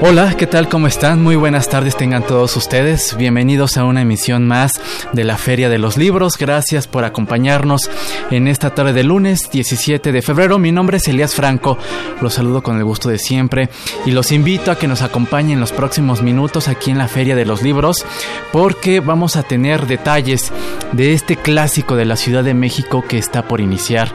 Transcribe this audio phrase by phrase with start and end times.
[0.00, 0.68] Hola, ¿qué tal?
[0.68, 1.24] ¿Cómo están?
[1.24, 3.16] Muy buenas tardes tengan todos ustedes.
[3.16, 4.80] Bienvenidos a una emisión más
[5.12, 6.38] de la Feria de los Libros.
[6.38, 7.90] Gracias por acompañarnos
[8.30, 10.60] en esta tarde de lunes 17 de febrero.
[10.60, 11.78] Mi nombre es Elías Franco.
[12.20, 13.70] Los saludo con el gusto de siempre
[14.06, 17.44] y los invito a que nos acompañen los próximos minutos aquí en la Feria de
[17.44, 18.06] los Libros
[18.52, 20.52] porque vamos a tener detalles
[20.92, 24.12] de este clásico de la Ciudad de México que está por iniciar.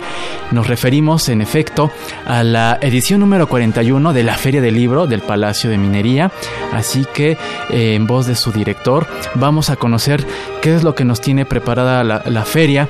[0.52, 1.92] Nos referimos, en efecto,
[2.26, 6.32] a la edición número 41 de la Feria del Libro del Palacio de Minería.
[6.72, 7.38] Así que,
[7.70, 10.26] eh, en voz de su director, vamos a conocer
[10.62, 12.90] qué es lo que nos tiene preparada la feria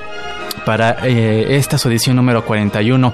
[0.64, 3.12] para eh, esta su edición número 41.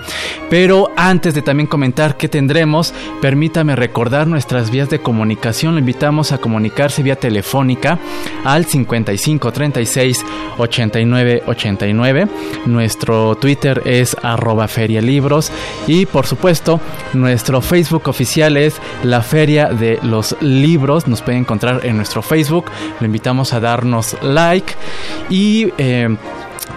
[0.49, 5.75] Pero antes de también comentar qué tendremos, permítame recordar nuestras vías de comunicación.
[5.75, 7.99] Lo invitamos a comunicarse vía telefónica
[8.45, 10.25] al 55 36
[10.59, 12.29] 89 89.
[12.67, 15.53] Nuestro Twitter es arroba ferialibros
[15.87, 16.81] y por supuesto
[17.15, 21.07] nuestro Facebook oficial es la Feria de los Libros.
[21.07, 22.67] Nos pueden encontrar en nuestro Facebook.
[23.01, 24.75] Lo invitamos a darnos like
[25.29, 25.73] y...
[25.79, 26.17] Eh,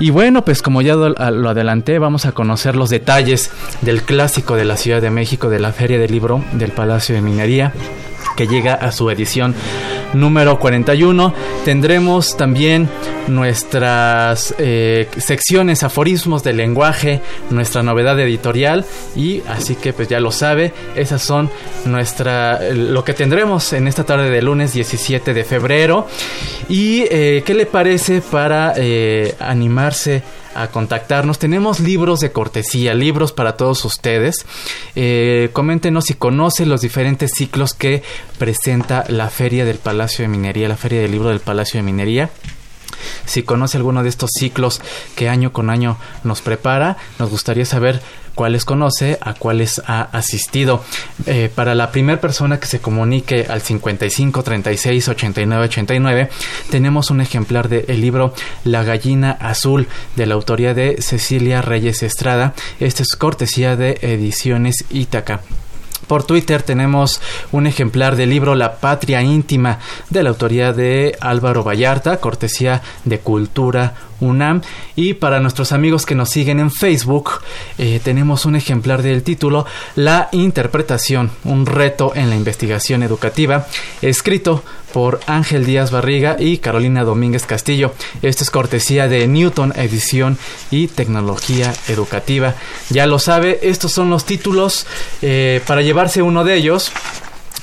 [0.01, 0.95] Y bueno, pues como ya
[1.31, 3.51] lo adelanté, vamos a conocer los detalles
[3.83, 7.21] del clásico de la Ciudad de México de la Feria del Libro del Palacio de
[7.21, 7.73] Minería
[8.37, 9.55] que llega a su edición
[10.13, 11.35] número 41.
[11.65, 12.89] Tendremos también
[13.29, 18.85] nuestras eh, secciones aforismos del lenguaje, nuestra novedad editorial
[19.17, 21.51] y así que pues ya lo sabe, esas son
[21.87, 26.07] nuestra lo que tendremos en esta tarde de lunes 17 de febrero.
[26.69, 30.23] ¿Y eh, qué le parece para eh, animarse?
[30.55, 31.39] A contactarnos.
[31.39, 34.47] Tenemos libros de cortesía, libros para todos ustedes.
[34.95, 38.03] Eh, coméntenos si conocen los diferentes ciclos que
[38.39, 42.31] presenta la Feria del Palacio de Minería, la Feria del Libro del Palacio de Minería.
[43.27, 44.81] Si conoce alguno de estos ciclos
[45.17, 48.01] que año con año nos prepara, nos gustaría saber
[48.35, 50.85] cuáles conoce, a cuáles ha asistido.
[51.27, 56.31] Eh, para la primera persona que se comunique al 55 36 89 89,
[56.71, 58.35] tenemos un ejemplar del libro
[58.65, 62.55] La gallina azul de la autoría de Cecilia Reyes Estrada.
[62.81, 65.41] Este es cortesía de Ediciones Ítaca.
[66.07, 67.21] Por Twitter tenemos
[67.53, 69.79] un ejemplar del libro La Patria Íntima
[70.11, 74.63] de la autoría de Álvaro Vallarta, cortesía de Cultura UNAM.
[74.97, 77.31] Y para nuestros amigos que nos siguen en Facebook,
[77.79, 79.67] eh, tenemos un ejemplar del título
[79.97, 83.67] La Interpretación, un reto en la investigación educativa,
[84.03, 84.63] escrito
[84.95, 87.93] por Ángel Díaz Barriga y Carolina Domínguez Castillo.
[88.23, 90.39] Esto es cortesía de Newton Edición
[90.71, 92.55] y Tecnología Educativa.
[92.91, 94.87] Ya lo sabe, estos son los títulos
[95.21, 96.93] eh, para llevarse uno de ellos.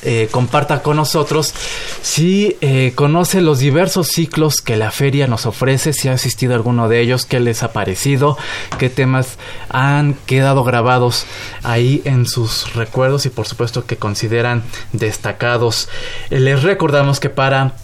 [0.03, 1.53] Eh, comparta con nosotros
[2.01, 6.56] si eh, conoce los diversos ciclos que la feria nos ofrece, si ha asistido a
[6.56, 8.38] alguno de ellos, qué les ha parecido,
[8.79, 9.38] qué temas
[9.69, 11.25] han quedado grabados
[11.61, 15.88] ahí en sus recuerdos y por supuesto que consideran destacados.
[16.29, 17.75] les recordamos que para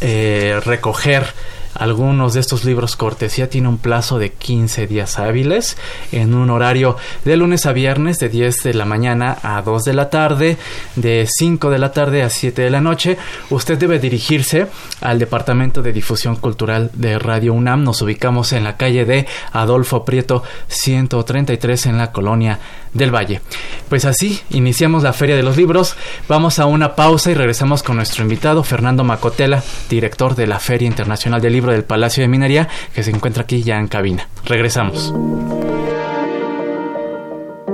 [0.00, 1.34] recoger
[1.78, 5.76] algunos de estos libros cortesía tiene un plazo de 15 días hábiles
[6.12, 9.92] en un horario de lunes a viernes de 10 de la mañana a 2 de
[9.94, 10.56] la tarde,
[10.96, 13.16] de 5 de la tarde a 7 de la noche.
[13.50, 14.66] Usted debe dirigirse
[15.00, 17.84] al Departamento de Difusión Cultural de Radio UNAM.
[17.84, 22.58] Nos ubicamos en la calle de Adolfo Prieto 133 en la colonia
[22.94, 23.40] del Valle.
[23.88, 25.96] Pues así, iniciamos la Feria de los Libros.
[26.28, 30.86] Vamos a una pausa y regresamos con nuestro invitado Fernando Macotela, director de la Feria
[30.86, 34.28] Internacional del Libro del Palacio de Minería, que se encuentra aquí ya en cabina.
[34.44, 35.14] Regresamos.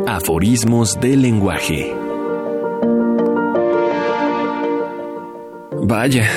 [0.06, 1.94] Aforismos del lenguaje.
[5.86, 6.30] Vaya,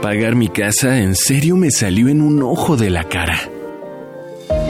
[0.00, 3.38] pagar mi casa en serio me salió en un ojo de la cara.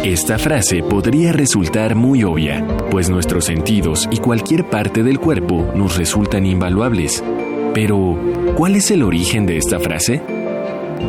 [0.05, 5.97] Esta frase podría resultar muy obvia, pues nuestros sentidos y cualquier parte del cuerpo nos
[5.97, 7.23] resultan invaluables.
[7.75, 8.17] Pero,
[8.55, 10.23] ¿cuál es el origen de esta frase?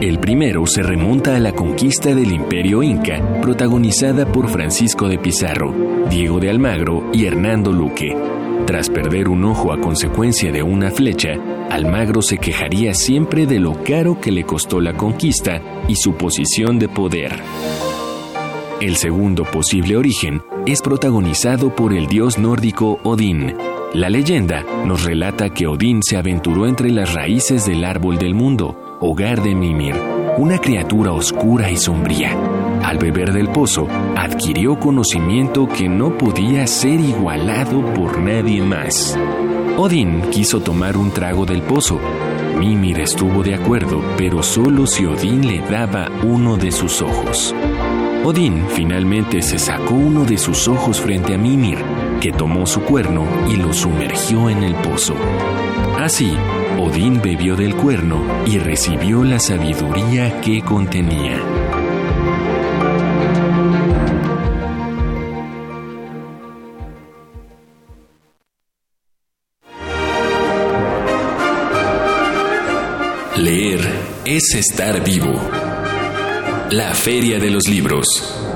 [0.01, 5.73] El primero se remonta a la conquista del Imperio Inca, protagonizada por Francisco de Pizarro,
[6.09, 8.15] Diego de Almagro y Hernando Luque.
[8.65, 11.37] Tras perder un ojo a consecuencia de una flecha,
[11.69, 16.79] Almagro se quejaría siempre de lo caro que le costó la conquista y su posición
[16.79, 17.39] de poder.
[18.81, 23.57] El segundo posible origen es protagonizado por el dios nórdico Odín.
[23.93, 28.97] La leyenda nos relata que Odín se aventuró entre las raíces del árbol del mundo,
[29.01, 29.95] hogar de Mimir,
[30.37, 32.37] una criatura oscura y sombría.
[32.81, 33.85] Al beber del pozo,
[34.15, 39.17] adquirió conocimiento que no podía ser igualado por nadie más.
[39.77, 41.99] Odín quiso tomar un trago del pozo.
[42.57, 47.53] Mimir estuvo de acuerdo, pero solo si Odín le daba uno de sus ojos.
[48.23, 51.79] Odín finalmente se sacó uno de sus ojos frente a Mimir,
[52.19, 55.15] que tomó su cuerno y lo sumergió en el pozo.
[55.97, 56.31] Así,
[56.77, 61.41] Odín bebió del cuerno y recibió la sabiduría que contenía.
[73.37, 73.79] Leer
[74.25, 75.68] es estar vivo.
[76.71, 78.48] La Feria de los Libros.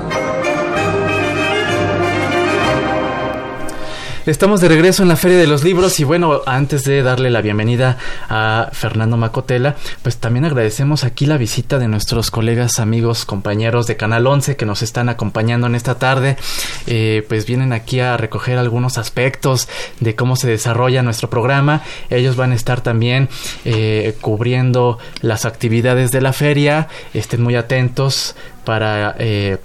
[4.26, 7.42] Estamos de regreso en la Feria de los Libros y bueno, antes de darle la
[7.42, 7.98] bienvenida
[8.30, 13.98] a Fernando Macotela, pues también agradecemos aquí la visita de nuestros colegas, amigos, compañeros de
[13.98, 16.38] Canal 11 que nos están acompañando en esta tarde.
[16.86, 19.68] Eh, pues vienen aquí a recoger algunos aspectos
[20.00, 21.82] de cómo se desarrolla nuestro programa.
[22.08, 23.28] Ellos van a estar también
[23.66, 26.88] eh, cubriendo las actividades de la feria.
[27.12, 29.16] Estén muy atentos para...
[29.18, 29.58] Eh,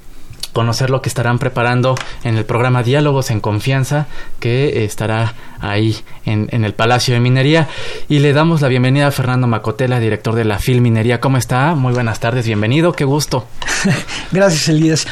[0.53, 4.07] conocer lo que estarán preparando en el programa Diálogos en Confianza,
[4.39, 5.95] que estará ahí
[6.25, 7.67] en, el Palacio de Minería.
[8.07, 11.19] Y le damos la bienvenida a Fernando Macotela, director de la FIL Minería.
[11.19, 11.75] ¿Cómo está?
[11.75, 13.47] Muy buenas tardes, bienvenido, qué gusto.
[14.31, 15.07] Gracias, Elías.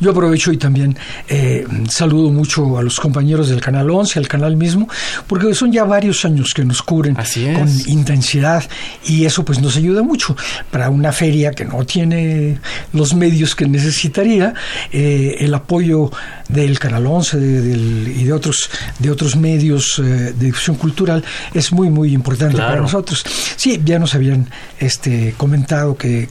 [0.00, 0.96] Yo aprovecho y también
[1.28, 4.88] eh, saludo mucho a los compañeros del Canal 11, al canal mismo,
[5.26, 8.64] porque son ya varios años que nos cubren con intensidad
[9.04, 10.36] y eso pues nos ayuda mucho
[10.70, 12.58] para una feria que no tiene
[12.92, 14.54] los medios que necesitaría
[14.90, 16.10] eh, el apoyo
[16.48, 21.24] del Canal 11 y de otros, de otros medios eh, de difusión cultural
[21.54, 23.24] es muy, muy importante para nosotros.
[23.56, 24.48] Sí, ya nos habían
[24.78, 26.28] este, comentado que,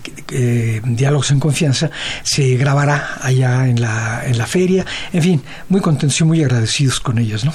[0.83, 1.91] Diálogos en Confianza
[2.23, 4.85] se grabará allá en la, en la feria.
[5.11, 7.43] En fin, muy contentos y muy agradecidos con ellos.
[7.43, 7.53] ¿no?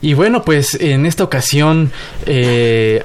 [0.00, 1.90] Y bueno, pues en esta ocasión
[2.26, 3.02] eh,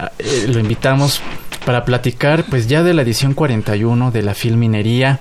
[0.48, 1.22] lo invitamos
[1.68, 5.20] para platicar pues ya de la edición 41 de la Filminería,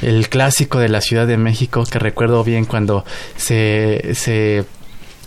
[0.00, 3.04] el clásico de la Ciudad de México que recuerdo bien cuando
[3.36, 4.64] se, se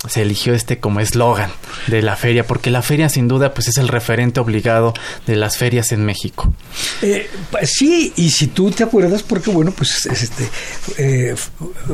[0.07, 1.51] se eligió este como eslogan
[1.87, 4.93] de la feria, porque la feria sin duda pues es el referente obligado
[5.27, 6.53] de las ferias en México.
[7.01, 10.49] Eh, pues sí, y si tú te acuerdas, porque bueno, pues este
[10.97, 11.35] eh,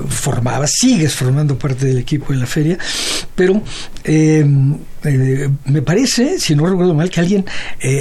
[0.10, 2.78] formabas, sigues formando parte del equipo de la feria,
[3.36, 3.62] pero
[4.04, 4.46] eh,
[5.10, 7.46] eh, me parece, si no recuerdo mal, que alguien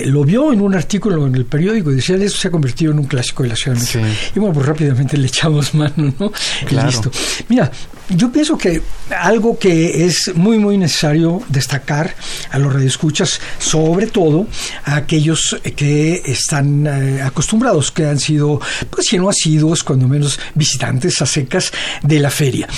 [0.06, 2.98] lo vio en un artículo en el periódico y decía, eso se ha convertido en
[2.98, 4.04] un clásico de la Ciudad de México.
[4.34, 6.32] Y bueno, pues rápidamente le echamos mano, ¿no?
[6.66, 6.88] Claro.
[6.88, 7.10] listo.
[7.48, 7.70] Mira,
[8.08, 12.14] yo pienso que algo que es muy, muy necesario destacar
[12.50, 14.46] a los radioescuchas, sobre todo
[14.84, 20.38] a aquellos que están eh, acostumbrados, que han sido, pues si no asiduos, cuando menos
[20.54, 22.68] visitantes a secas de la feria.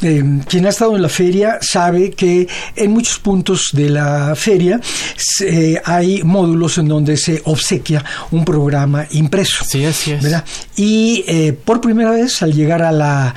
[0.00, 4.80] Eh, quien ha estado en la feria sabe que en muchos puntos de la feria
[5.84, 9.64] hay módulos en donde se obsequia un programa impreso.
[9.64, 10.26] Sí, así es.
[10.76, 13.34] Y eh, por primera vez, al llegar a la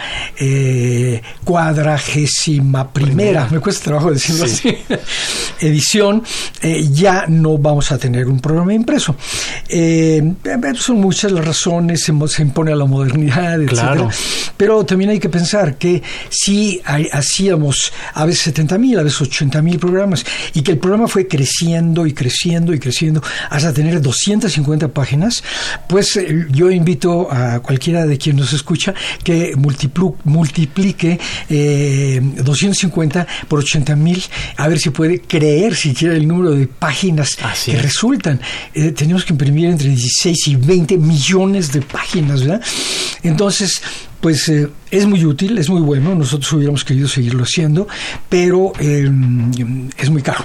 [1.43, 4.75] cuadragésima primera, me cuesta trabajo decirlo así,
[5.59, 6.23] edición,
[6.61, 9.15] eh, ya no vamos a tener un programa impreso.
[9.67, 10.33] Eh,
[10.75, 14.09] son muchas las razones, se, impone a la modernidad, etc.
[14.57, 16.81] Pero también hay que pensar que si
[17.11, 20.20] hacíamos a veces 70 mil, a veces 80 mil programas,
[20.53, 25.43] y que el programa fue creciendo y creciendo y creciendo hasta tener 250 páginas,
[25.87, 33.95] pues eh, yo invito a cualquiera de quien nos escucha que multiplique 250 por 80
[33.95, 34.23] mil,
[34.57, 38.39] a ver si puede creer siquiera el número de páginas que resultan.
[38.73, 42.61] Eh, tenemos que imprimir entre 16 y 20 millones de páginas, ¿verdad?
[43.23, 43.81] Entonces,
[44.19, 47.87] pues eh, es muy útil, es muy bueno, nosotros hubiéramos querido seguirlo haciendo,
[48.27, 49.49] pero em,
[49.97, 50.43] es muy caro.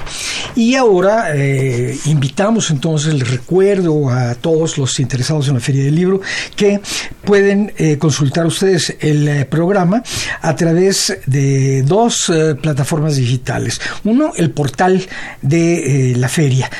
[0.54, 5.96] Y ahora eh, invitamos entonces, les recuerdo a todos los interesados en la Feria del
[5.96, 6.20] Libro
[6.54, 6.80] que
[7.24, 10.04] pueden eh, consultar ustedes el programa
[10.40, 13.80] a través de dos plataformas digitales.
[14.04, 15.04] Uno, el portal
[15.42, 16.70] de la feria,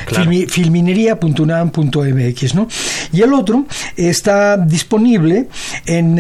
[0.49, 2.69] filminería.unam.mx, ¿no?
[3.13, 5.49] Y el otro está disponible
[5.85, 6.17] en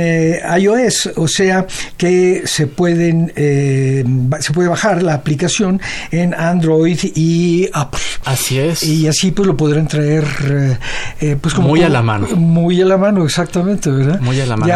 [0.58, 1.66] iOS, o sea
[1.96, 4.04] que se pueden eh,
[4.40, 8.00] se puede bajar la aplicación en Android y Apple.
[8.24, 8.82] Así es.
[8.82, 10.78] Y así pues lo podrán traer eh,
[11.20, 12.26] eh, pues como muy a la mano.
[12.36, 14.20] Muy a la mano, exactamente, ¿verdad?
[14.20, 14.72] Muy a la mano.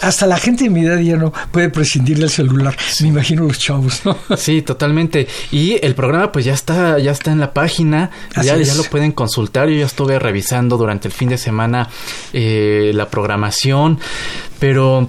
[0.00, 2.76] hasta, la gente de mi edad ya no puede prescindir del celular.
[3.00, 4.16] Me imagino los chavos, ¿no?
[4.36, 5.26] Sí, totalmente.
[5.50, 9.12] Y el programa pues ya está ya está en la página, ya, ya lo pueden
[9.12, 9.68] consultar.
[9.68, 11.88] Yo ya estuve revisando durante el fin de semana
[12.32, 13.98] la programación,
[14.58, 15.08] pero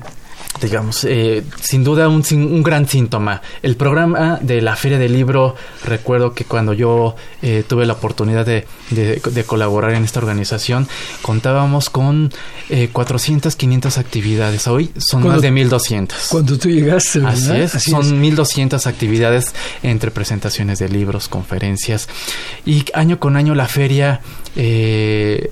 [0.62, 3.42] digamos, eh, sin duda un, un, gran síntoma.
[3.62, 8.46] El programa de la Feria del Libro, recuerdo que cuando yo eh, tuve la oportunidad
[8.46, 10.88] de, de, colaborar en esta organización,
[11.22, 12.32] contábamos con
[12.70, 14.68] eh, 400, 500 actividades.
[14.68, 16.28] Hoy son más de 1200.
[16.30, 17.34] Cuando tú llegaste, ¿verdad?
[17.34, 22.10] Así es, son 1200 actividades entre presentaciones de libros, conferencias.
[22.66, 24.22] Y año con año la feria...
[24.56, 25.50] Eh,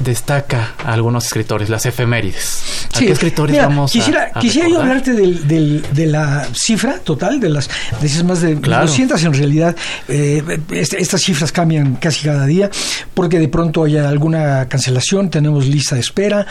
[0.00, 2.88] destaca a algunos escritores, las efemérides.
[2.94, 7.68] ¿A qué escritores vamos quisiera, a, Quisiera yo hablarte de la cifra total, de las
[8.00, 9.76] de más de 200 en realidad.
[10.08, 12.70] Eh, estas cifras cambian casi cada día
[13.14, 16.46] porque de pronto hay alguna cancelación, tenemos lista de espera,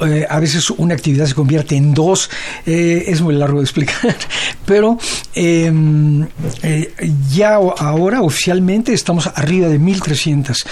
[0.00, 2.28] eh, a veces una actividad se convierte en dos,
[2.66, 4.14] eh, es muy largo de explicar,
[4.66, 4.98] pero
[5.34, 6.26] em,
[6.62, 6.92] eh,
[7.32, 10.66] ya ahora oficialmente estamos arriba de 1.300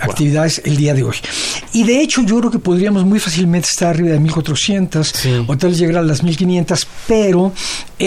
[0.00, 1.16] actividades el día de hoy.
[1.72, 5.70] Y de hecho yo creo que podríamos muy fácilmente estar arriba de 1.400 o tal
[5.70, 7.52] vez llegar a las 1.500, pero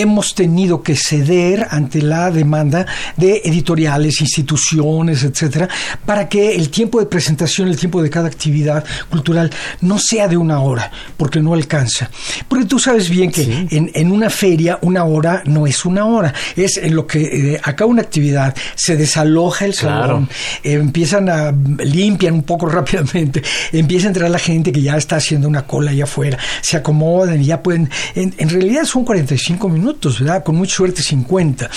[0.02, 2.86] hemos tenido que ceder ante la demanda
[3.16, 5.68] de editoriales, instituciones, etcétera,
[6.06, 9.52] para que el tiempo de presentación, el tiempo de cada actividad cultural
[9.82, 12.10] no sea de una hora, porque no alcanza.
[12.48, 16.78] Porque tú sabes bien que en, una feria una hora no es una hora, es
[16.78, 20.30] en lo que eh, acá una actividad, se desaloja el salón,
[20.64, 25.48] empiezan a limpian un poco rápidamente, empieza a entrar la gente que ya está haciendo
[25.48, 29.87] una cola allá afuera, se acomodan y ya pueden, en, realidad son 45 minutos,
[30.20, 30.44] ¿verdad?
[30.44, 31.70] Con mucha suerte 50.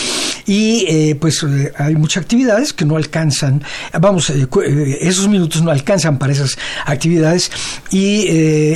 [0.47, 3.63] Y eh, pues eh, hay muchas actividades que no alcanzan,
[4.01, 7.51] vamos, esos minutos no alcanzan para esas actividades
[7.91, 8.27] y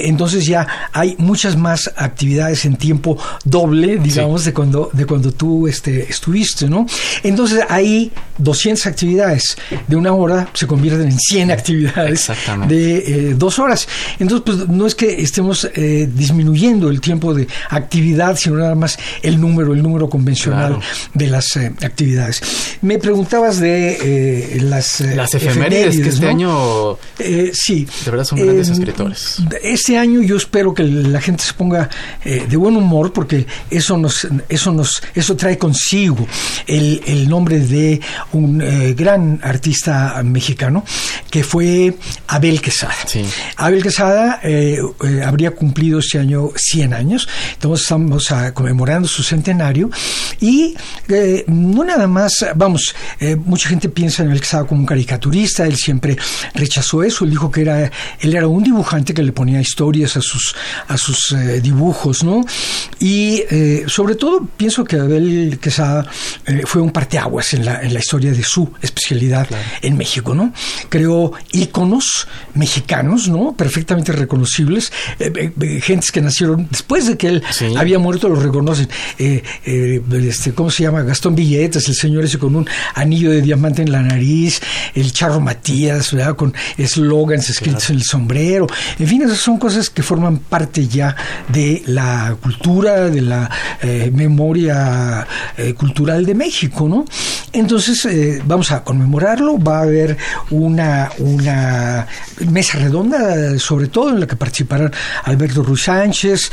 [0.04, 5.66] entonces ya hay muchas más actividades en tiempo doble, digamos, de cuando de cuando tú
[5.66, 6.86] este, estuviste, ¿no?
[7.22, 12.30] Entonces ahí 200 actividades de una hora se convierten en 100 actividades
[12.68, 13.88] de eh, dos horas.
[14.18, 18.98] Entonces, pues no es que estemos eh, disminuyendo el tiempo de actividad, sino nada más
[19.23, 20.78] el número, el número convencional
[21.12, 22.40] de las eh, actividades.
[22.83, 26.99] Me preguntabas de las, las efemérides, que este año
[27.52, 29.42] sí, de verdad son grandes escritores.
[29.62, 31.88] este año yo espero que la gente se ponga
[32.25, 36.26] eh, de buen humor porque eso nos, eso nos, eso trae consigo
[36.66, 38.00] el, nombre de
[38.33, 40.85] un eh, gran artista mexicano
[41.30, 41.94] que fue
[42.28, 42.94] Abel Quesada.
[43.56, 44.78] Abel Quesada eh,
[45.25, 49.90] habría cumplido este año 100 años, entonces estamos conmemorando su centenario
[50.40, 50.75] y
[51.46, 52.94] no nada más, vamos,
[53.44, 56.16] mucha gente piensa en Abel Quesada como un caricaturista, él siempre
[56.54, 60.20] rechazó eso, él dijo que era, él era un dibujante que le ponía historias a
[60.20, 60.54] sus,
[60.88, 62.44] a sus eh, dibujos, ¿no?
[62.99, 66.06] Y eh, sobre todo pienso que Abel Quesada
[66.46, 69.49] eh, fue un parteaguas en la, en la historia de su especialidad
[69.82, 70.52] en México, ¿no?
[70.88, 73.54] Creó íconos mexicanos, ¿no?
[73.56, 74.92] Perfectamente reconocibles,
[75.80, 77.42] gentes que nacieron después de que él
[77.76, 78.88] había muerto lo reconocen.
[79.18, 81.02] Este, ¿Cómo se llama?
[81.02, 84.60] Gastón Billetes, el señor ese con un anillo de diamante en la nariz,
[84.94, 86.36] el Charro Matías, ¿verdad?
[86.36, 88.66] Con eslogans escritos en el sombrero.
[88.98, 91.16] En fin, esas son cosas que forman parte ya
[91.48, 93.50] de la cultura, de la
[93.82, 97.04] eh, memoria eh, cultural de México, ¿no?
[97.52, 100.16] Entonces, eh, vamos a conmemorarlo, va a haber
[100.50, 102.06] una, una
[102.50, 104.92] mesa redonda, sobre todo en la que participarán
[105.24, 106.50] Alberto Ruiz Sánchez,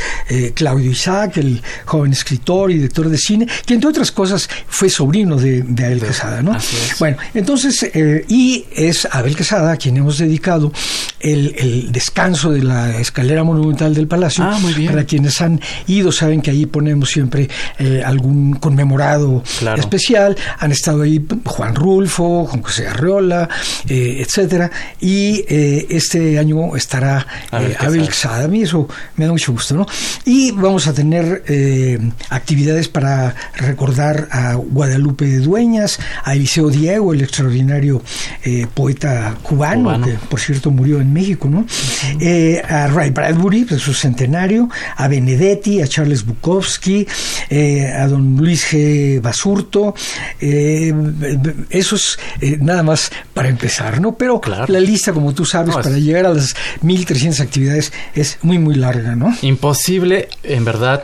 [0.54, 5.38] Claudio Isaac, el joven escritor y director de cine, que entre otras cosas fue sobrino
[5.38, 6.58] de, Abel Quesada, ¿no?
[7.00, 7.90] Bueno, entonces,
[8.28, 10.72] y es Abel Quesada a quien hemos dedicado
[11.24, 14.44] el, descanso de la escalera monumental del palacio.
[14.44, 14.92] Ah, muy bien.
[14.92, 17.50] Para quienes han ido saben que ahí ponemos siempre
[17.80, 19.44] eh, algún conmemorado
[19.78, 20.38] especial.
[20.60, 23.50] Han estado ahí Juan Rulfo, Juan José Arreola,
[23.88, 24.72] eh, etcétera.
[25.00, 28.46] Y eh, este año estará Abel Quesada.
[28.46, 29.86] A mí eso me da mucho gusto, ¿no?
[30.26, 31.44] Y vamos a tener
[32.30, 38.02] actividades para recordar a Guadalupe de Dueñas, a Eliseo Diego, el extraordinario
[38.74, 41.66] poeta cubano, que por cierto murió en México, ¿no?
[42.68, 47.08] a Ray Bradbury, de pues, su centenario, a Benedetti, a Charles Bukowski,
[47.50, 49.22] eh, a don Luis G.
[49.22, 49.94] Basurto.
[50.40, 50.94] Eh,
[51.70, 54.16] eso es eh, nada más para empezar, ¿no?
[54.16, 58.76] Pero la lista, como tú sabes, para llegar a las 1.300 actividades es muy, muy
[58.76, 59.36] larga, ¿no?
[59.42, 61.04] Imposible, en verdad,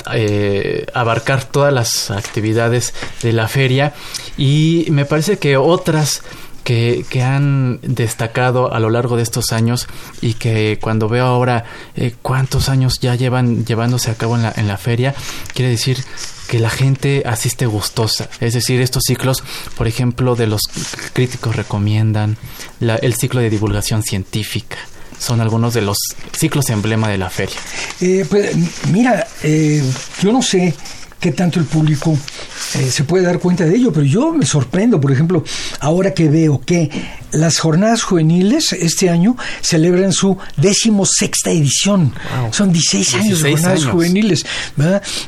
[0.93, 3.93] abarcar todas las actividades de la feria
[4.37, 6.21] y me parece que otras
[6.67, 9.87] que, que, han destacado a lo largo de estos años
[10.19, 11.63] y que cuando veo ahora
[11.95, 15.15] eh, cuántos años ya llevan llevándose a cabo en la, en la feria,
[15.53, 16.03] quiere decir
[16.49, 18.29] que la gente asiste gustosa.
[18.41, 19.45] Es decir, estos ciclos,
[19.77, 20.63] por ejemplo, de los
[21.13, 22.35] críticos recomiendan
[22.81, 24.75] el ciclo de divulgación científica
[25.17, 25.97] son algunos de los
[26.37, 27.55] ciclos emblema de la feria.
[28.01, 28.55] Eh, pues
[28.91, 29.81] mira, eh,
[30.21, 30.75] yo no sé
[31.19, 32.17] qué tanto el público
[32.75, 35.43] eh, se puede dar cuenta de ello, pero yo me sorprendo, por ejemplo,
[35.79, 36.89] ahora que veo que
[37.37, 42.13] las jornadas juveniles este año celebran su decimosexta edición.
[42.51, 44.45] Son 16 años de jornadas juveniles.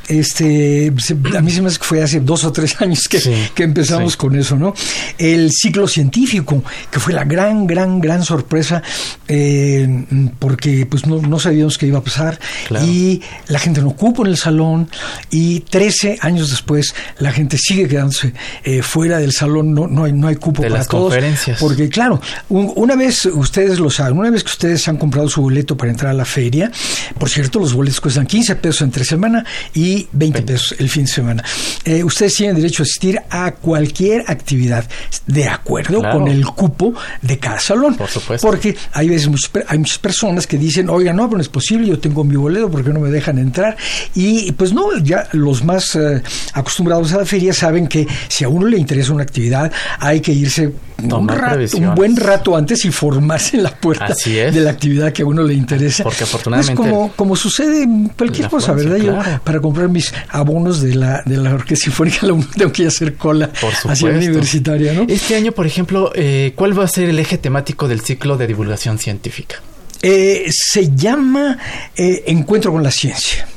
[0.07, 0.93] Este,
[1.37, 4.17] a mí se me hace que fue hace dos o tres años que, que empezamos
[4.17, 4.73] con eso, ¿no?
[5.17, 8.81] El ciclo científico, que fue la gran, gran, gran sorpresa,
[9.27, 10.05] eh,
[10.39, 12.39] porque pues no, no, sabíamos qué iba a pasar.
[12.83, 14.89] Y la gente no cupo en el salón.
[15.29, 19.73] Y 13 años después, la gente sigue quedándose eh, fuera del salón.
[19.73, 21.13] No, no, hay, no hay cupo de para las todos.
[21.13, 21.59] Conferencias.
[21.59, 25.75] Porque claro, una vez ustedes lo saben, una vez que ustedes han comprado su boleto
[25.75, 26.71] para entrar a la feria,
[27.17, 31.11] por cierto, los boletos cuestan 15 pesos entre semana y 20 pesos el fin de
[31.11, 31.43] semana.
[31.83, 34.85] Eh, ustedes tienen derecho a asistir a cualquier actividad
[35.27, 37.95] de acuerdo con el cupo de cada salón.
[37.97, 38.47] Por supuesto.
[38.47, 39.29] Porque hay veces
[39.67, 42.71] hay muchas personas que dicen, oiga, no, pero no es posible, yo tengo mi boleto,
[42.71, 43.75] porque no me dejan entrar?
[44.15, 48.47] Y pues no, ya los más eh, acostumbrados a la feria saben que si a
[48.47, 50.71] uno le interesa una actividad, hay que irse
[51.03, 55.25] un, un, buen rato antes y formarse en la puerta de la actividad que a
[55.25, 56.03] uno le interesa.
[56.03, 56.73] Porque afortunadamente.
[56.73, 58.97] Es como, como sucede en cualquier cosa, ¿verdad?
[58.97, 62.19] Yo, para comprar mis abonos de la, de la Orquesta Sinfónica,
[62.57, 63.51] tengo que hacer cola
[63.87, 65.05] hacia la universitaria, ¿no?
[65.07, 68.47] Este año, por ejemplo, eh, ¿cuál va a ser el eje temático del ciclo de
[68.47, 69.61] divulgación científica?
[70.01, 71.57] Eh, se llama
[71.95, 73.47] eh, Encuentro con la Ciencia.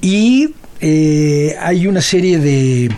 [0.00, 0.54] Y
[1.60, 2.90] hay una serie de,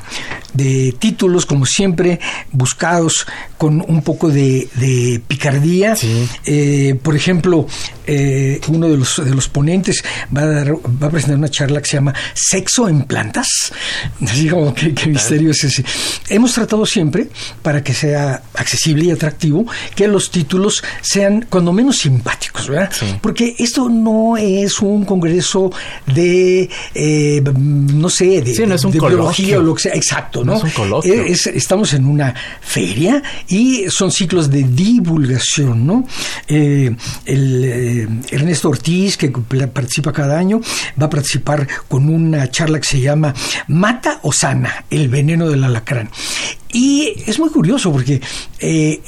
[0.54, 3.26] de títulos, como siempre, buscados
[3.58, 5.96] con un poco de, picardía.
[6.44, 7.66] Eh, por ejemplo,
[8.06, 10.02] eh, uno de los, de los ponentes
[10.36, 13.46] va a, dar, va a presentar una charla que se llama Sexo en plantas.
[14.22, 15.84] Así como, ¿qué, misterio es ese?
[16.28, 17.28] Hemos tratado siempre,
[17.62, 22.90] para que sea accesible y atractivo, que los títulos sean cuando menos simpáticos, ¿verdad?
[23.20, 25.70] Porque esto no es un congreso
[26.06, 29.94] de, eh, no sé, de, no es un biología o lo que sea.
[29.94, 30.41] Exacto,
[31.54, 36.06] estamos en una feria y son ciclos de divulgación, ¿no?
[36.48, 40.60] Eh, el, eh, Ernesto Ortiz, que participa cada año,
[41.00, 43.34] va a participar con una charla que se llama
[43.68, 46.10] Mata o Sana, el veneno del alacrán.
[46.72, 48.20] Y es muy curioso porque
[48.58, 49.00] eh,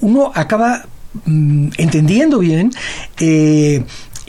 [0.00, 0.84] uno acaba
[1.24, 2.70] mm, entendiendo bien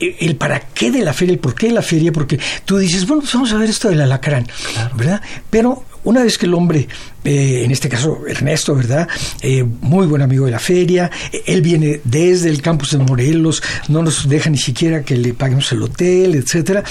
[0.01, 3.05] el para qué de la feria, el por qué de la feria, porque tú dices,
[3.05, 4.47] bueno, pues vamos a ver esto del alacrán,
[4.95, 5.21] ¿verdad?
[5.49, 6.87] Pero una vez que el hombre,
[7.23, 9.07] eh, en este caso Ernesto, ¿verdad?
[9.41, 11.11] Eh, muy buen amigo de la feria,
[11.45, 15.71] él viene desde el campus de Morelos, no nos deja ni siquiera que le paguemos
[15.71, 16.83] el hotel, etcétera.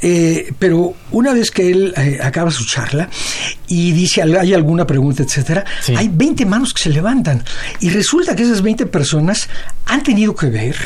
[0.00, 3.08] Eh, pero una vez que él acaba su charla
[3.68, 5.64] y dice, hay alguna pregunta, etcétera,
[5.96, 7.44] hay 20 manos que se levantan.
[7.80, 9.48] Y resulta que esas 20 personas
[9.84, 10.76] han tenido que ver,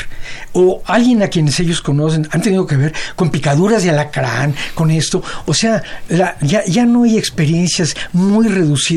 [0.53, 4.91] o alguien a quienes ellos conocen, han tenido que ver con picaduras de alacrán, con
[4.91, 5.23] esto.
[5.45, 5.81] O sea,
[6.41, 8.90] ya, ya no hay experiencia muy reducidas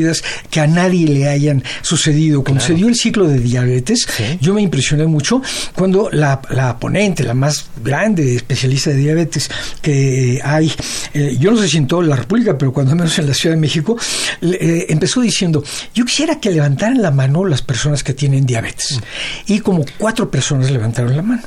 [0.49, 2.43] que a nadie le hayan sucedido.
[2.43, 4.07] Cuando se dio el ciclo de diabetes,
[4.39, 5.41] yo me impresioné mucho
[5.75, 6.41] cuando la,
[6.79, 9.49] ponente, la más grande especialista de diabetes
[9.81, 10.71] que hay,
[11.13, 13.55] eh, yo no sé si en toda la República, pero cuando menos en la Ciudad
[13.55, 13.97] de México,
[14.41, 18.99] eh, empezó diciendo, yo quisiera que levantaran la mano las personas que tienen diabetes.
[18.99, 19.53] Mm.
[19.53, 21.43] Y como cuatro personas levantaron la mano.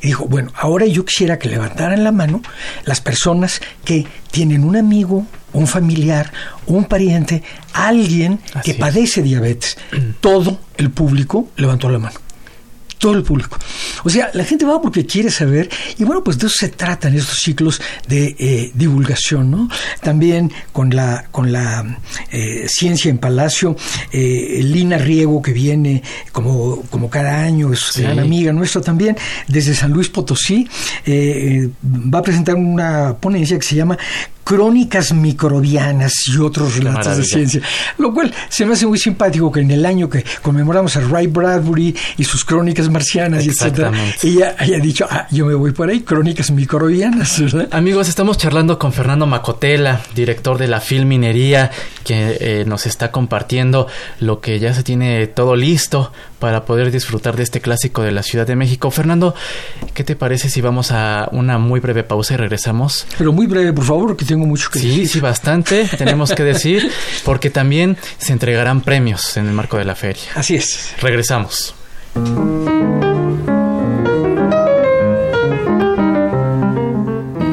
[0.00, 2.42] Y dijo, bueno, ahora yo quisiera que levantaran la mano
[2.84, 6.32] las personas que tienen un amigo, un familiar,
[6.66, 7.42] un pariente,
[7.72, 9.76] alguien que padece diabetes.
[10.20, 12.29] Todo el público levantó la mano
[13.00, 13.58] todo el público.
[14.04, 17.14] O sea, la gente va porque quiere saber y bueno, pues de eso se tratan
[17.16, 19.68] estos ciclos de eh, divulgación, ¿no?
[20.02, 21.98] También con la, con la
[22.30, 23.74] eh, ciencia en Palacio,
[24.12, 29.16] eh, Lina Riego que viene como, como cada año, es gran amiga nuestra también,
[29.48, 30.68] desde San Luis Potosí,
[31.82, 33.96] va a presentar una ponencia que se llama
[34.50, 37.62] crónicas microbianas y otros relatos de ciencia.
[37.98, 41.28] Lo cual se me hace muy simpático que en el año que conmemoramos a Ray
[41.28, 43.92] Bradbury y sus crónicas marcianas, etcétera,
[44.24, 47.40] ella haya dicho, ah, yo me voy por ahí, crónicas microbianas.
[47.70, 51.70] Amigos, estamos charlando con Fernando Macotela, director de la Filminería,
[52.02, 53.86] que eh, nos está compartiendo
[54.18, 58.24] lo que ya se tiene todo listo para poder disfrutar de este clásico de la
[58.24, 58.90] Ciudad de México.
[58.90, 59.34] Fernando,
[59.94, 63.06] ¿qué te parece si vamos a una muy breve pausa y regresamos?
[63.16, 65.06] Pero muy breve, por favor, que tengo mucho que sí, decir.
[65.06, 66.90] Sí, sí, bastante tenemos que decir,
[67.24, 70.22] porque también se entregarán premios en el marco de la feria.
[70.34, 70.94] Así es.
[71.00, 71.74] Regresamos.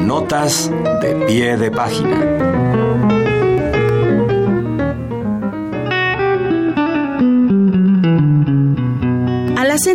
[0.04, 0.70] Notas
[1.02, 2.77] de pie de página.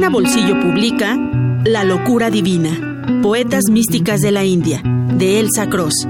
[0.04, 1.18] Alacena Bolsillo publica
[1.63, 6.06] La locura divina, Poetas místicas de la India, de Elsa Cross.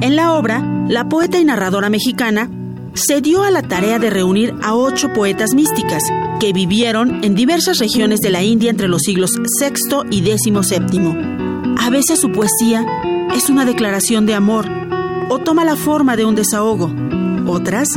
[0.00, 2.48] En la obra, la poeta y narradora mexicana
[2.92, 6.04] se dio a la tarea de reunir a ocho poetas místicas
[6.38, 11.76] que vivieron en diversas regiones de la India entre los siglos VI y XVII.
[11.80, 12.86] A veces su poesía
[13.34, 14.66] es una declaración de amor
[15.28, 16.94] o toma la forma de un desahogo,
[17.48, 17.88] otras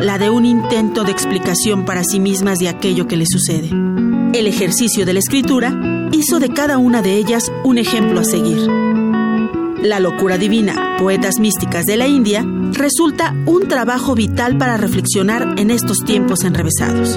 [0.00, 3.95] la de un intento de explicación para sí mismas de aquello que les sucede.
[4.36, 8.58] El ejercicio de la escritura hizo de cada una de ellas un ejemplo a seguir.
[9.80, 15.70] La locura divina, Poetas Místicas de la India, resulta un trabajo vital para reflexionar en
[15.70, 17.16] estos tiempos enrevesados.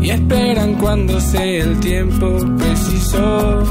[0.01, 3.63] Y esperan cuando sea el tiempo preciso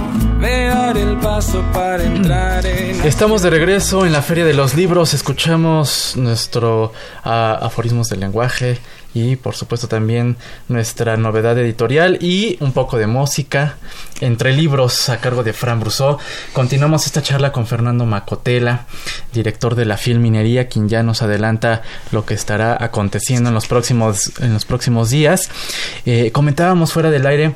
[0.97, 3.01] el paso para entrar en...
[3.06, 8.78] Estamos de regreso en la Feria de los Libros, escuchamos nuestro ah, aforismos del lenguaje
[9.15, 10.36] y por supuesto también
[10.67, 13.78] nuestra novedad editorial y un poco de música
[14.19, 16.19] entre libros a cargo de Fran Brousseau.
[16.54, 18.86] Continuamos esta charla con Fernando Macotela,
[19.34, 24.34] director de la Filminería, quien ya nos adelanta lo que estará aconteciendo en los próximos,
[24.41, 25.49] en los próximos días.
[26.06, 27.56] Eh, comentábamos fuera del aire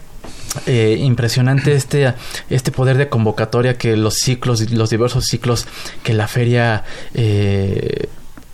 [0.66, 2.14] eh, impresionante este,
[2.50, 5.68] este poder de convocatoria que los ciclos, los diversos ciclos
[6.04, 8.08] que la feria eh,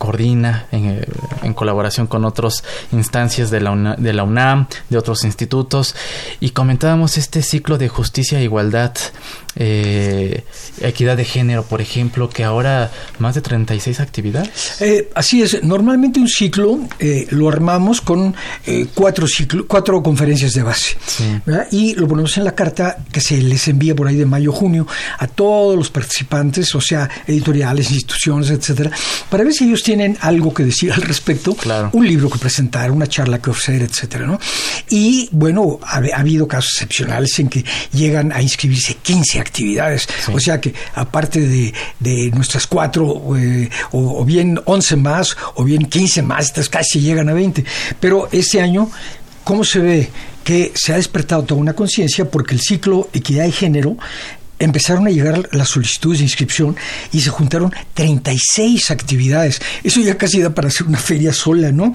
[0.06, 1.04] coordina en,
[1.42, 5.96] en, colaboración con otras instancias de la, de la UNAM, de otros institutos,
[6.40, 8.94] y comentábamos este ciclo de justicia e igualdad
[9.56, 10.44] eh,
[10.82, 14.82] equidad de género, por ejemplo, que ahora más de 36 actividades.
[14.82, 20.54] Eh, así es, normalmente un ciclo eh, lo armamos con eh, cuatro, ciclo, cuatro conferencias
[20.54, 20.98] de base
[21.72, 24.88] y lo ponemos en la carta que se les envía por ahí de mayo-junio
[25.20, 28.92] a todos los participantes, o sea, editoriales, instituciones, etcétera,
[29.30, 31.56] para ver si ellos tienen algo que decir al respecto,
[31.94, 34.40] un libro que presentar, una charla que ofrecer, etcétera, ¿no?
[34.90, 37.64] Y bueno, ha, ha habido casos excepcionales en que
[37.94, 40.08] llegan a inscribirse 15 actividades.
[40.34, 45.86] O sea que aparte de, de nuestras cuatro, eh, o, bien once más, o bien
[45.86, 47.64] quince más, estas casi llegan a veinte.
[48.00, 48.90] Pero este año,
[49.44, 50.10] ¿cómo se ve?
[50.46, 53.98] que se ha despertado toda una conciencia porque el ciclo equidad y género
[54.60, 56.76] empezaron a llegar las solicitudes de inscripción
[57.12, 59.62] y se juntaron 36 actividades.
[59.84, 61.94] Eso ya casi da para hacer una feria sola, ¿no?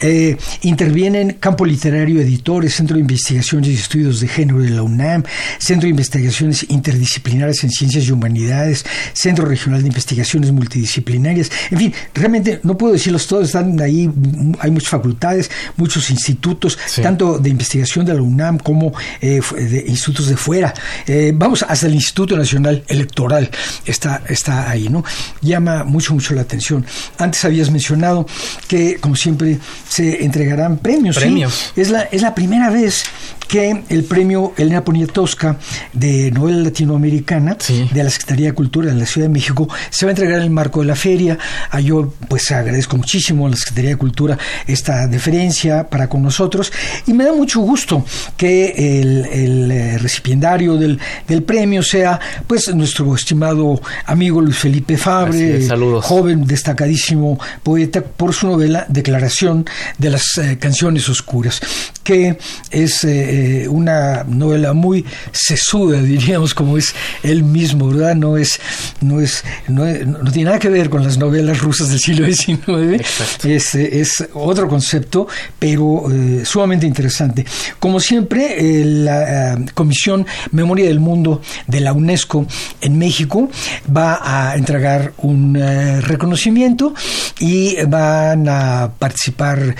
[0.00, 5.24] Eh, intervienen Campo Literario Editores, Centro de Investigaciones y Estudios de Género de la UNAM,
[5.58, 11.50] Centro de Investigaciones Interdisciplinares en Ciencias y Humanidades, Centro Regional de Investigaciones Multidisciplinarias.
[11.70, 14.10] En fin, realmente no puedo decirlos todos, están ahí,
[14.58, 20.28] hay muchas facultades, muchos institutos, tanto de investigación de la UNAM como eh, de institutos
[20.28, 20.74] de fuera.
[21.06, 23.50] Eh, vamos hasta el Instituto Nacional Electoral
[23.84, 25.04] está, está ahí, ¿no?
[25.40, 26.84] Llama mucho, mucho la atención.
[27.18, 28.26] Antes habías mencionado
[28.68, 31.16] que, como siempre, se entregarán premios.
[31.16, 31.72] Premios.
[31.76, 33.04] Es, la, es la primera vez
[33.52, 35.58] que el premio Elena Poniatowska
[35.92, 37.58] de novela latinoamericana
[37.92, 40.44] de la Secretaría de Cultura de la Ciudad de México se va a entregar en
[40.44, 41.34] el marco de la feria.
[41.70, 46.22] A ah, yo pues agradezco muchísimo a la Secretaría de Cultura esta deferencia para con
[46.22, 46.72] nosotros
[47.06, 48.06] y me da mucho gusto
[48.38, 54.96] que el, el eh, recipiendario del, del, premio sea pues nuestro estimado amigo Luis Felipe
[54.96, 55.68] Fabre,
[56.00, 59.66] joven destacadísimo poeta por su novela Declaración
[59.98, 61.60] de las eh, canciones oscuras,
[62.02, 62.38] que
[62.70, 68.14] es eh, eh, una novela muy sesuda, diríamos, como es él mismo, ¿verdad?
[68.14, 68.58] No es,
[69.02, 69.84] no es, no,
[70.32, 73.04] tiene nada que ver con las novelas rusas del siglo XIX.
[73.44, 75.28] Es, es otro concepto,
[75.58, 77.44] pero eh, sumamente interesante.
[77.78, 82.46] Como siempre, la Comisión Memoria del Mundo de la UNESCO
[82.80, 83.50] en México
[83.94, 85.54] va a entregar un
[86.02, 86.94] reconocimiento
[87.38, 89.74] y van a participar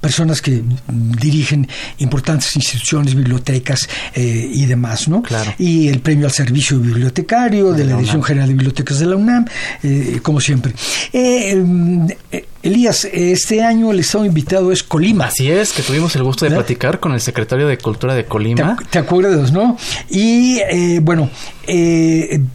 [0.00, 5.22] personas que dirigen importantes instituciones, bibliotecas eh, y demás, ¿no?
[5.22, 5.54] Claro.
[5.58, 9.46] Y el premio al servicio bibliotecario de, la, Edición General de Bibliotecas de la UNAM,
[9.82, 10.74] eh, como siempre.
[12.62, 15.26] Eh, Elías, este año el estado invitado es Colima.
[15.26, 18.76] Así es, que tuvimos el gusto de platicar con el secretario de Cultura de Colima.
[18.90, 19.76] ¿Te, acuerdas, no?
[20.08, 20.60] Y
[21.00, 21.28] bueno,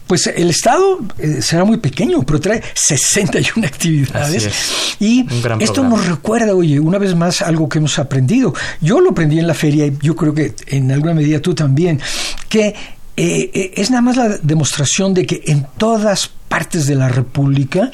[0.07, 0.99] pues el estado
[1.41, 4.49] será muy pequeño, pero trae 61 actividades.
[4.99, 5.25] Y
[5.59, 8.53] esto nos recuerda, oye, una vez más algo que hemos aprendido.
[8.81, 11.99] Yo lo aprendí en la feria y yo creo que en alguna medida tú también,
[12.49, 12.75] que
[13.19, 17.91] eh, es nada más la demostración de que en todas partes de la República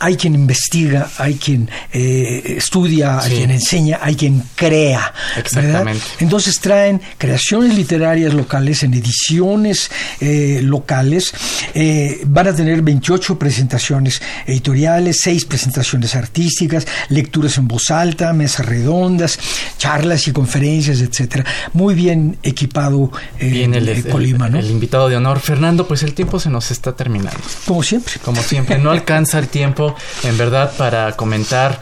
[0.00, 5.12] hay quien investiga, hay quien eh, estudia, hay quien enseña, hay quien crea.
[5.36, 6.02] Exactamente.
[6.20, 11.32] Entonces traen creaciones literarias locales en ediciones eh, locales.
[11.74, 18.66] Eh, van a tener 28 presentaciones editoriales, 6 presentaciones artísticas, lecturas en voz alta, mesas
[18.66, 19.38] redondas,
[19.78, 21.44] charlas y conferencias, etcétera.
[21.72, 24.58] Muy bien equipado bien el, Colima, ¿no?
[24.58, 27.40] El invitado de honor, Fernando, pues el tiempo se nos está terminando.
[27.66, 28.14] Como siempre.
[28.24, 29.87] Como siempre, no alcanza el tiempo
[30.24, 31.80] en verdad para comentar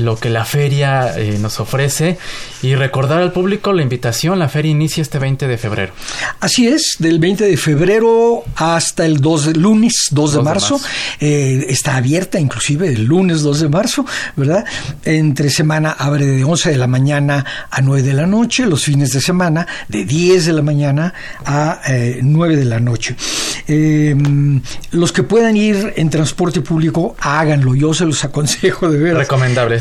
[0.00, 2.18] lo que la feria eh, nos ofrece
[2.62, 4.38] y recordar al público la invitación.
[4.38, 5.92] La feria inicia este 20 de febrero.
[6.40, 10.80] Así es, del 20 de febrero hasta el 2 de, lunes 2 de marzo.
[11.20, 14.64] Eh, está abierta inclusive el lunes 2 de marzo, ¿verdad?
[15.04, 19.12] Entre semana abre de 11 de la mañana a 9 de la noche, los fines
[19.12, 21.80] de semana de 10 de la mañana a
[22.22, 23.16] 9 eh, de la noche.
[24.92, 27.74] los que puedan ir en transporte público, háganlo.
[27.74, 29.16] Yo se los aconsejo de ver.
[29.16, 29.80] Recomendable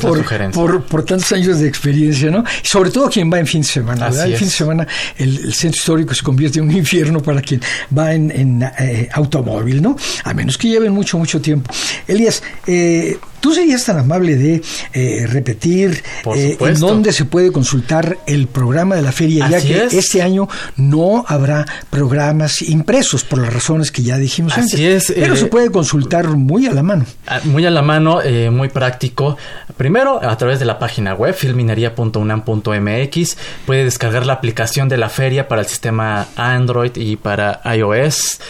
[0.54, 2.43] por, por, tantos años de experiencia, ¿no?
[2.63, 4.28] Sobre todo quien va en fin de semana, ¿verdad?
[4.28, 7.62] El fin de semana el, centro histórico se convierte en un infierno para quien
[7.98, 9.95] va en, eh, automóvil, ¿no?
[10.24, 11.72] A menos que lleven mucho, mucho tiempo.
[12.08, 14.62] Elías, eh, ¿Tú serías tan amable de
[14.93, 16.04] eh, repetir
[16.36, 20.47] eh, en dónde se puede consultar el programa de la feria, ya que este año
[20.75, 25.10] no habrá programas impresos por las razones que ya dijimos Así antes?
[25.10, 27.06] Es, pero se eh, puede consultar muy a la mano.
[27.28, 28.19] Ah, muy a la mano,
[28.52, 29.38] muy práctico.
[29.78, 35.47] Primero, a través de la página web filminería.unam.mx, puede descargar la aplicación de la feria
[35.47, 38.41] para el sistema Android y para iOS.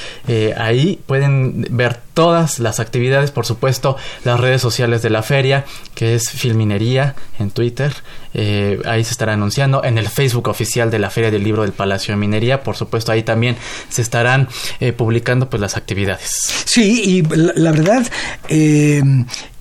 [0.57, 5.65] ahí pueden ver todas las actividades, por supuesto, las redes sociales de la feria,
[5.99, 7.93] que es Filminería en Twitter.
[8.33, 11.73] Eh, ahí se estará anunciando en el Facebook oficial de la Feria del Libro del
[11.73, 12.63] Palacio de Minería.
[12.63, 13.57] Por supuesto, ahí también
[13.89, 14.47] se estarán
[14.79, 16.63] eh, publicando pues las actividades.
[16.63, 18.07] Sí, y la, verdad,
[18.47, 19.03] eh,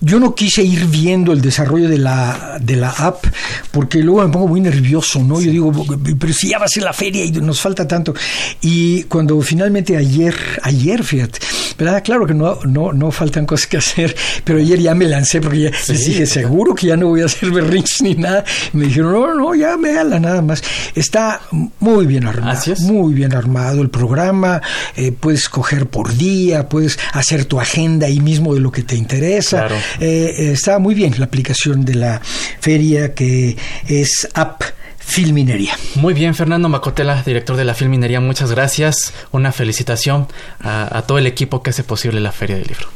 [0.01, 3.25] yo no quise ir viendo el desarrollo de la, de la app
[3.73, 5.41] porque luego me pongo muy nervioso, ¿no?
[5.41, 5.73] Yo digo,
[6.21, 8.15] pero si ya va a ser la feria y nos falta tanto.
[8.61, 11.41] Y cuando finalmente ayer, ayer, fíjate,
[11.77, 12.05] ¿verdad?
[12.05, 15.63] Claro que no, no, no faltan cosas que hacer, pero ayer ya me lancé porque
[15.63, 18.45] ya les dije, seguro que ya no voy a hacer berrinches ni nada.
[18.73, 20.63] me dijeron, no, no, ya véala nada más.
[20.95, 21.41] Está
[21.81, 24.61] muy bien armado, muy bien armado el programa,
[24.97, 28.97] eh, puedes coger por día, puedes hacer tu agenda ahí mismo de lo que te
[28.97, 29.69] interesa.
[30.01, 32.21] Eh, está muy bien la aplicación de la
[32.61, 34.63] feria que es app
[35.09, 35.73] Filminería.
[35.95, 39.15] Muy bien, Fernando Macotela, director de la Filminería, muchas gracias.
[39.33, 40.29] Una felicitación
[40.61, 42.89] a, todo el equipo que hace posible la Feria del Libro.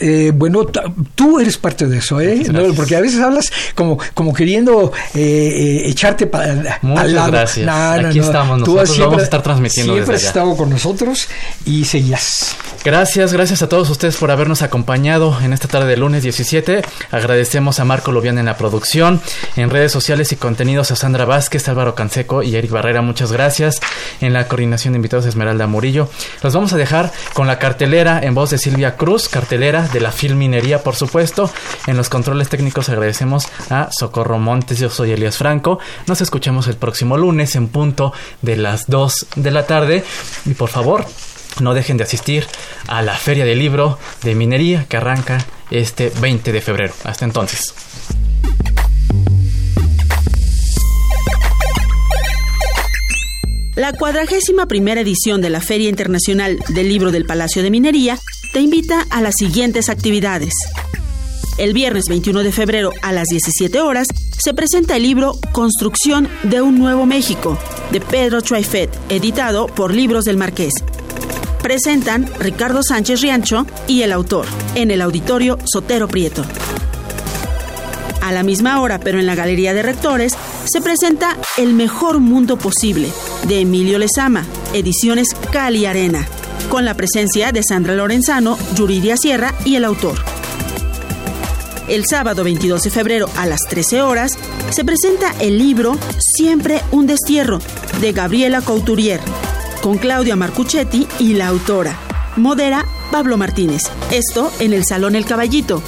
[0.00, 0.64] Eh, bueno,
[1.14, 2.42] tú eres parte de eso, ¿eh?
[2.74, 7.30] porque a veces hablas como, como queriendo eh, eh, echarte para Muchas lado.
[7.30, 7.68] gracias.
[7.68, 11.28] Aquí estamos, nosotros vamos a estar transmitiendo Siempre has estado con nosotros
[11.66, 12.56] y seguirás.
[12.82, 16.82] Gracias, gracias a todos ustedes por habernos acompañado en esta tarde de lunes 17.
[17.10, 19.20] Agradecemos a Marco Lubián en la producción,
[19.56, 23.02] en redes sociales y contenidos a Sandra Vázquez, Álvaro Canseco y Eric Barrera.
[23.02, 23.80] Muchas gracias.
[24.22, 26.08] En la coordinación de invitados Esmeralda Murillo.
[26.42, 30.12] Los vamos a dejar con la cartelera en voz de Silvia Cruz, cartelera de la
[30.12, 31.50] Filminería, por supuesto.
[31.88, 34.78] En los controles técnicos agradecemos a Socorro Montes.
[34.78, 35.80] Yo soy Elías Franco.
[36.06, 40.04] Nos escuchamos el próximo lunes en punto de las 2 de la tarde.
[40.46, 41.04] Y por favor,
[41.60, 42.46] no dejen de asistir
[42.86, 46.94] a la Feria del Libro de Minería que arranca este 20 de febrero.
[47.02, 47.74] Hasta entonces.
[53.74, 58.16] La cuadragésima primera edición de la Feria Internacional del Libro del Palacio de Minería
[58.52, 60.52] te invita a las siguientes actividades.
[61.58, 64.08] El viernes 21 de febrero a las 17 horas
[64.38, 67.58] se presenta el libro Construcción de un Nuevo México
[67.92, 70.72] de Pedro Chuaifet, editado por Libros del Marqués.
[71.62, 76.44] Presentan Ricardo Sánchez Riancho y el autor en el auditorio Sotero Prieto.
[78.22, 82.56] A la misma hora, pero en la Galería de Rectores, se presenta El Mejor Mundo
[82.56, 83.10] Posible
[83.46, 86.26] de Emilio Lezama, ediciones Cali Arena,
[86.70, 90.14] con la presencia de Sandra Lorenzano, Yuridia Sierra y el autor.
[91.88, 94.38] El sábado 22 de febrero a las 13 horas
[94.70, 97.58] se presenta el libro Siempre un destierro
[98.00, 99.20] de Gabriela Couturier,
[99.82, 101.98] con Claudia Marcuchetti y la autora.
[102.36, 103.82] Modera Pablo Martínez.
[104.12, 105.82] Esto en el Salón El Caballito.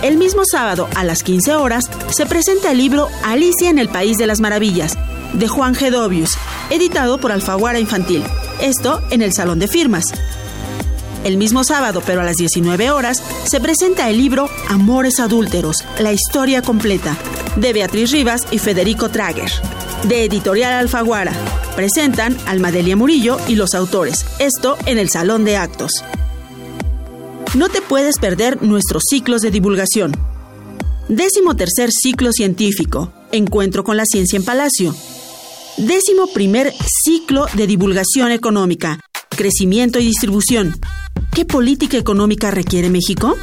[0.00, 4.16] El mismo sábado a las 15 horas se presenta el libro Alicia en el País
[4.16, 4.96] de las Maravillas
[5.34, 6.36] de Juan Gedovius,
[6.70, 8.24] editado por Alfaguara Infantil.
[8.62, 10.04] Esto en el Salón de Firmas.
[11.24, 16.12] El mismo sábado, pero a las 19 horas, se presenta el libro Amores Adúlteros, la
[16.12, 17.16] historia completa,
[17.56, 19.50] de Beatriz Rivas y Federico Trager,
[20.08, 21.32] de Editorial Alfaguara.
[21.74, 26.04] Presentan Almadelia Murillo y los autores, esto en el Salón de Actos.
[27.56, 30.12] No te puedes perder nuestros ciclos de divulgación.
[31.08, 34.94] Décimo tercer ciclo científico, Encuentro con la Ciencia en Palacio.
[35.78, 36.72] Décimo primer
[37.04, 40.78] ciclo de divulgación económica, Crecimiento y distribución.
[41.34, 43.36] ¿Qué política económica requiere México?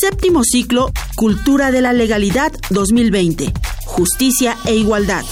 [0.00, 3.52] Séptimo ciclo, Cultura de la Legalidad 2020,
[3.86, 5.24] Justicia e Igualdad.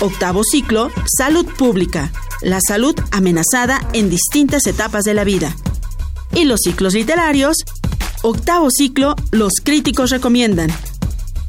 [0.00, 5.54] Octavo ciclo, Salud Pública, la salud amenazada en distintas etapas de la vida.
[6.34, 7.58] Y los ciclos literarios,
[8.22, 10.70] octavo ciclo, Los críticos recomiendan.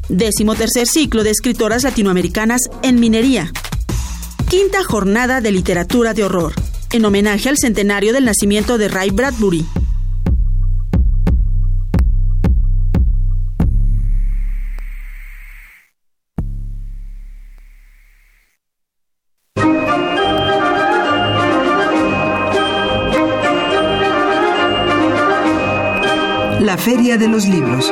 [0.09, 3.51] Décimo tercer ciclo de escritoras latinoamericanas en minería.
[4.49, 6.53] Quinta jornada de literatura de horror
[6.93, 9.65] en homenaje al centenario del nacimiento de Ray Bradbury.
[26.59, 27.91] La Feria de los Libros